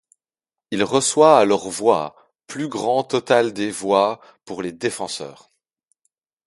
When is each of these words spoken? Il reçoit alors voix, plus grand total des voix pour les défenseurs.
Il 0.71 0.83
reçoit 0.83 1.37
alors 1.37 1.69
voix, 1.69 2.15
plus 2.47 2.67
grand 2.67 3.03
total 3.03 3.53
des 3.53 3.69
voix 3.69 4.19
pour 4.45 4.63
les 4.63 4.71
défenseurs. 4.71 5.51